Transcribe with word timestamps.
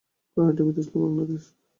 কারণ 0.37 0.47
এটা 0.51 0.63
বিদেশ 0.67 0.85
নয়, 0.87 1.01
বাংলাদেশ। 1.03 1.43